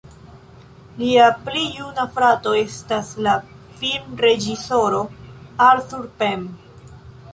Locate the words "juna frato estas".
1.81-3.11